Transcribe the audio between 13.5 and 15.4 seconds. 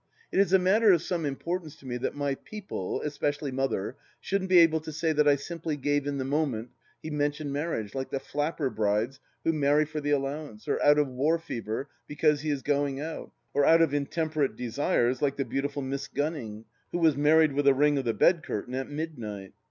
or out of intemperate desires, like